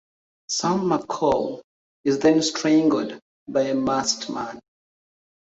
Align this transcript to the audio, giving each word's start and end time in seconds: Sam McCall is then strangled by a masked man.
Sam 0.49 0.79
McCall 0.89 1.61
is 2.05 2.17
then 2.17 2.41
strangled 2.41 3.19
by 3.47 3.67
a 3.67 3.75
masked 3.75 4.31
man. 4.31 4.59